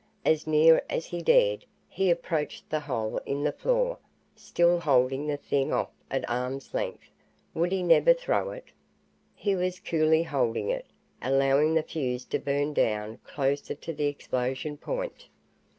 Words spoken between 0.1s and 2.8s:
As near as he dared, he approached the